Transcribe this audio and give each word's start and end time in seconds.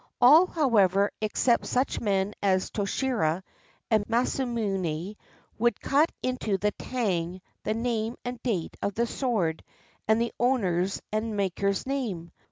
All, 0.19 0.47
however, 0.47 1.11
except 1.21 1.67
such 1.67 1.99
men 1.99 2.33
as 2.41 2.71
Toshiro 2.71 3.43
and 3.91 4.03
Masamune, 4.07 5.15
would 5.59 5.79
cut 5.79 6.11
into 6.23 6.57
the 6.57 6.71
tang 6.71 7.39
the 7.63 7.75
name 7.75 8.15
and 8.25 8.41
date 8.41 8.75
of 8.81 8.95
the 8.95 9.05
sword 9.05 9.63
and 10.07 10.19
the 10.19 10.33
owner's 10.39 11.03
and 11.11 11.37
maker's 11.37 11.85
name. 11.85 12.31